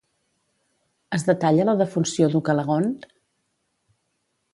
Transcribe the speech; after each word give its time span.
Es 1.17 1.25
detalla 1.27 1.67
la 1.69 1.75
defunció 1.81 2.31
d'Ucalegont? 2.35 2.91